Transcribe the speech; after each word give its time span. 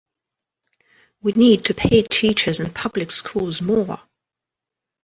We 1.21 1.33
need 1.33 1.65
to 1.65 1.75
pay 1.75 2.01
teachers 2.01 2.59
in 2.59 2.73
public 2.73 3.11
schools 3.11 3.61
more. 3.61 4.01